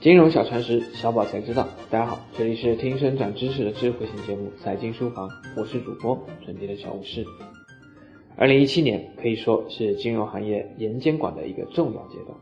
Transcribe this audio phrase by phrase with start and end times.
[0.00, 1.68] 金融小常识，小宝才知道。
[1.90, 7.22] 大家好，这里是听声长知识的智慧型节目《财经书房》，我是主播纯洁的小武士。
[8.34, 12.34] 二零一七年可以说是金融行业严监管的一个重要阶段。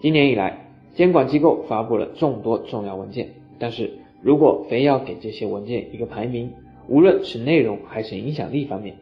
[0.00, 3.88] 今年以来，监管机构发布了众多重要文件，但是
[4.20, 6.52] 如果非要给这些文件一个排名，
[6.88, 8.96] 无论是内容还是影响力方面，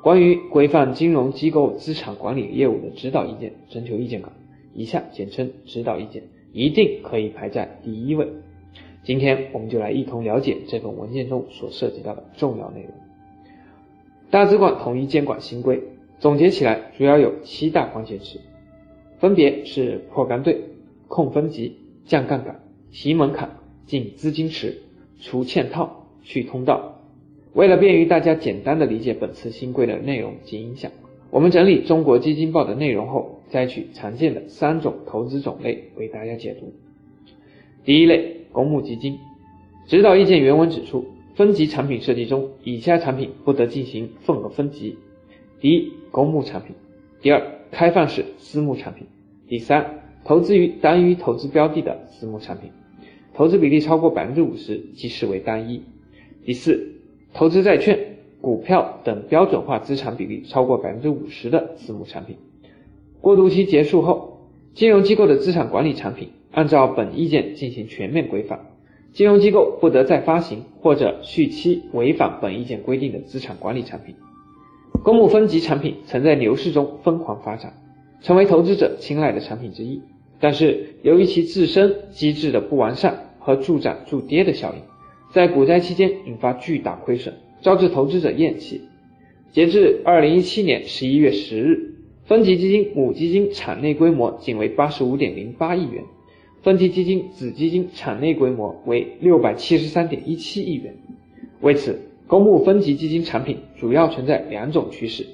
[0.00, 4.30] 关于规范金融机构资产管理业务的指导意见征求意见稿
[4.72, 6.22] （以下简称指导意见）。
[6.56, 8.26] 一定可以排在第一位。
[9.04, 12.90] 今天我们就来一同了解这份文件中所涉及到的重要内容。
[14.30, 15.82] 大资管统一监管新规
[16.18, 18.40] 总结起来主要有七大关键词，
[19.18, 20.58] 分别是破干兑、
[21.08, 22.58] 控分级、降杠杆、
[22.90, 24.80] 提门槛、进资金池、
[25.20, 27.02] 除嵌套、去通道。
[27.52, 30.90] 为了便于大家简单的理解本次新规的内容及影响。
[31.30, 36.72] 我们整理中国基金报的内容后，摘取常见的三种投资种类为大家解读。
[37.84, 39.18] 第一类，公募基金。
[39.86, 44.96] 指导意见原文指出，分级产品设计中，以下产品不得进行份额分级：
[45.60, 46.72] 第一，公募产品；
[47.20, 49.04] 第二，开放式私募产品；
[49.48, 52.70] 第三，投资于单一投资标的的私募产品，
[53.34, 55.80] 投资比例超过百分之五十即视为单一；
[56.44, 56.94] 第四，
[57.34, 58.15] 投资债券。
[58.40, 62.36] 股票等标准化资产比例超过百分之五十的私募产品，
[63.20, 68.60] 过渡期结束后，金融机构的资产管理产品按照本意见进行全面规范，
[69.12, 74.14] 金融机构不得再发行或者续期违反本意见规定的资产管理产品。
[75.02, 77.72] 公募分级产品曾在牛市中疯狂发展，
[78.20, 80.02] 成为投资者青睐的产品之一，
[80.38, 84.82] 但是由于其自身机制的不完善和助涨助跌的效应，
[85.32, 87.34] 在股灾期间引发巨大亏损。
[87.66, 88.82] 招致投资者厌弃。
[89.50, 96.04] 截至二零一七年十一月十日，分级基金母基金场内规模仅为八十五点零八亿元，
[96.62, 100.94] 分级基金子基金场内规模为六百七十三点一七亿元。
[101.60, 105.26] 为此，公募分级基金产品主要存在两种趋势：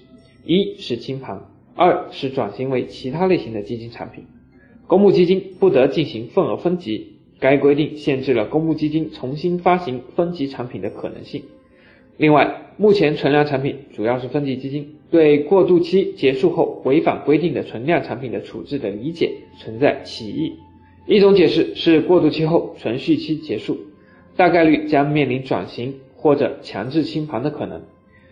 [0.46, 1.38] 一是清盘，
[1.74, 4.24] 二是转型为其他类型的基金产品。
[4.86, 7.08] 公募基金不得进行份额分级，
[7.38, 11.42] 该规定限制了公募基金重新发行分级产品的可能性。
[12.18, 20.52] 另外，目前存量产品主要是分级基金对过渡期结束后违反规定的存量产品的处置的理解存在歧义。
[21.06, 23.78] 一种解释是过渡期后存续期结束，
[24.36, 27.82] 大概率将面临转型或者强制清盘的可能。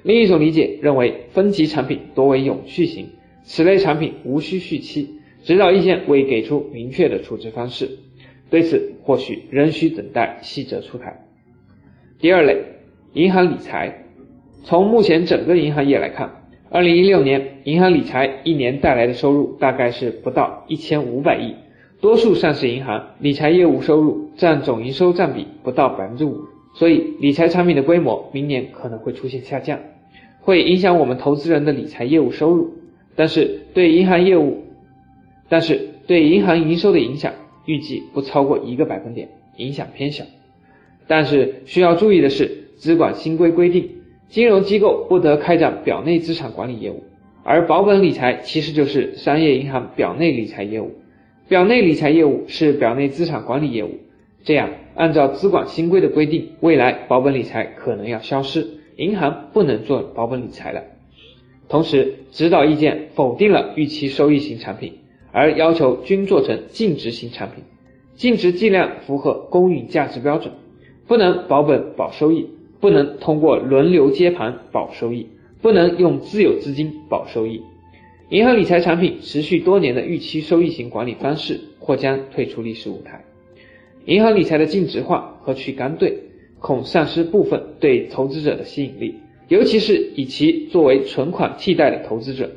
[0.03, 3.09] 另一种理解认为分级产品多为永续型，
[3.43, 5.09] 此类产品无需续期。
[5.43, 7.99] 指导意见未给出明确的处置方式，
[8.51, 11.27] 对此或许仍需等待细则出台。
[12.19, 12.59] 第二类。
[13.13, 14.05] 银行理财，
[14.63, 16.31] 从目前整个银行业来看，
[16.71, 21.57] 二零一六年银行理财一年带来的收入大概是不到一千五百亿，
[22.01, 26.39] 多数上市银行理财业务收入占总营收占比不到百分之五，
[26.77, 29.81] 所以理财产品的规模明年可能会出现下降，
[30.41, 32.75] 会影响我们投资人的理财业务收入，
[33.17, 34.63] 但是对银行业务，
[35.49, 37.33] 但是对银行营收的影响
[37.65, 40.23] 预计不超过一个百分点，影响偏小，
[41.09, 42.59] 但是需要注意的是。
[42.81, 43.91] 资管新规规定，
[44.31, 47.05] 金融机构不得开展表内资产管理业务，
[47.45, 50.93] 而保本理财其实就是商业银行表内理财业务。
[51.47, 53.99] 表内理财业务是表内资产管理业务，
[54.45, 60.83] 这样按照资管新规的规定，未来保本理财可能要消失，银行不能做保本理财了。
[61.69, 64.95] 同时，指导意见否定了预期收益型产品，
[65.33, 67.63] 而要求均做成净值型产品，
[68.15, 70.55] 净值计量符合公允价值标准，
[71.07, 72.49] 不能保本保收益。
[72.81, 75.27] 不能通过轮流接盘保收益，
[75.61, 77.63] 不能用自有资金保收益。
[78.31, 83.25] 银行理财产品持续多年的预期收益型管理方式或将退出历史舞台。
[84.07, 86.17] 银行理财的净值化和去干兑，
[86.59, 89.17] 恐丧失部分对投资者的吸引力，
[89.49, 92.51] 尤其是以其作为存款替代的投资者。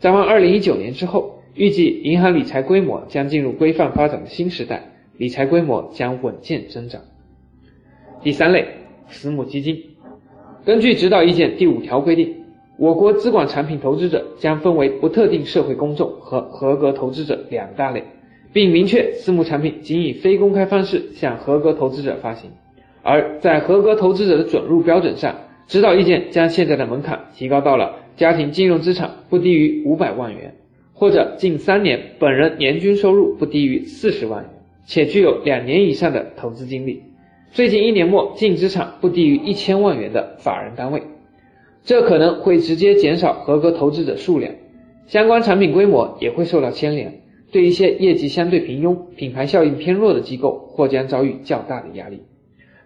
[0.00, 7.02] 展望二零一九年之后，预计银行理财规模将进入规范发展的新时代，理财规模将稳健增长。
[8.22, 8.66] 第三类。
[9.08, 9.82] 私募基金，
[10.64, 12.34] 根据指导意见第五条规定，
[12.78, 18.02] 我国资管产品投资者将分为不特定社会公众和合格投资者两大类，
[18.52, 22.50] 并明确私募产品仅以非公开方式向合格投资者发行。
[23.02, 25.34] 而在合格投资者的准入标准上，
[25.66, 30.54] 指导意见将现在的门槛提高到了家庭金融资产不低于五百万元，
[30.92, 34.50] 或者近三年本人年均收入不低于四十万元，
[34.84, 37.02] 且具有两年以上的投资经历。
[37.52, 41.02] 最近一年末净资产不低于一千万元的法人单位，
[41.84, 44.52] 这可能会直接减少合格投资者数量，
[45.06, 52.20] 相关产品规模也会受到牵连，对一些业绩相对平庸、品牌效应偏弱的机构或将遭遇较大的压力。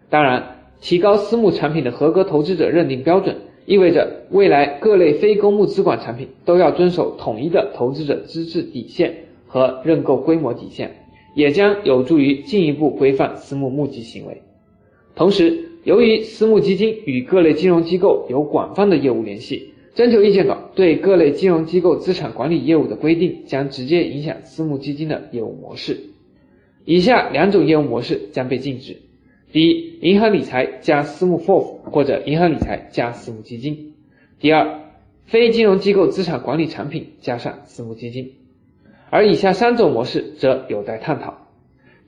[0.08, 3.36] 当然，提高私募产品的合格投资者认定标准，
[3.66, 9.12] 意味着未来各类非公募资管产品都要遵守统一的投资者资质底线
[9.48, 10.92] 和认购规模底线，
[11.34, 14.42] 也将有助于进一步规范私募募集行为。
[15.14, 25.98] 同时，由于私募基金与各类金融机构有广泛的业务联系，征求意见稿对各类金融机构资产管理业务的规定将直接影响私募基金的业务模式。
[26.84, 28.96] 以下两种业务模式将被禁止：
[29.52, 33.92] 第一，银行理财加私募 FOF 或者银行理财加私募基金；
[34.40, 34.80] 第二，
[35.26, 38.32] 非金融机构资产管理产品加上私募基金。
[39.10, 41.48] 而以下三种模式则有待探讨：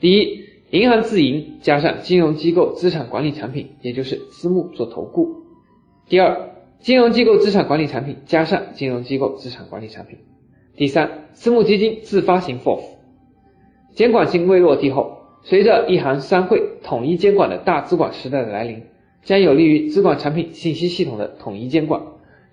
[0.00, 5.44] 第一，银行自营加上金融机构资产管理产品，也就是私募做投顾；
[6.08, 6.48] 第二，
[6.80, 10.16] 金融机构资产管理产品加上金融机构资产管理产品；
[10.74, 12.80] 第三，私募基金自发型 FOF。
[13.94, 18.80] 监管性未落地后，随着一行三会统一监管的大资管时代的来临，
[19.24, 22.00] 将有利于资管产品信息系统的统一监管，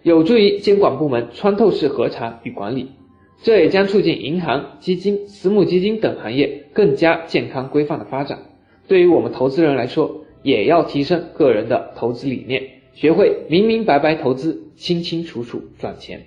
[0.04, 2.92] 有助于监管部门穿透式核查与管理。
[3.41, 8.39] 这也将促进银行、基金、私募基金等行业更加健康规范的发展。
[8.88, 12.62] 对于我们投资人来说，也要提升个人的投资理念，
[12.94, 16.21] 学会明明白白投资，清清楚楚赚钱。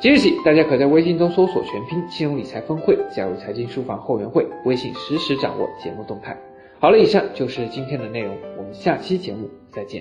[0.00, 6.34] 即日起，大家可在微信中搜索全拼“金融理财峰会”，加入财经书房后援会，微信实时掌握节目动态。
[6.78, 9.98] 好了，以上就是今天的内容，我们下期节目再见。